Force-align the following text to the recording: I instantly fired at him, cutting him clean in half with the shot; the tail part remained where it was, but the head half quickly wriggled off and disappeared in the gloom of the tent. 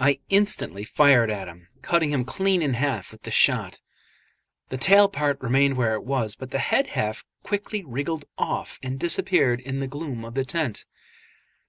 I 0.00 0.18
instantly 0.30 0.82
fired 0.82 1.30
at 1.30 1.46
him, 1.46 1.68
cutting 1.80 2.10
him 2.10 2.24
clean 2.24 2.60
in 2.60 2.74
half 2.74 3.12
with 3.12 3.22
the 3.22 3.30
shot; 3.30 3.80
the 4.68 4.76
tail 4.76 5.08
part 5.08 5.40
remained 5.40 5.76
where 5.76 5.94
it 5.94 6.02
was, 6.02 6.34
but 6.34 6.50
the 6.50 6.58
head 6.58 6.88
half 6.88 7.24
quickly 7.44 7.84
wriggled 7.84 8.24
off 8.36 8.80
and 8.82 8.98
disappeared 8.98 9.60
in 9.60 9.78
the 9.78 9.86
gloom 9.86 10.24
of 10.24 10.34
the 10.34 10.44
tent. 10.44 10.86